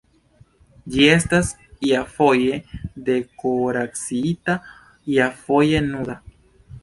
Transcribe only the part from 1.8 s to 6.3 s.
iafoje dekoraciita, iafoje nuda.